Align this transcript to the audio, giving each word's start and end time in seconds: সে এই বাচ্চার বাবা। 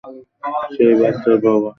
সে 0.73 0.83
এই 0.85 0.95
বাচ্চার 1.01 1.35
বাবা। 1.43 1.69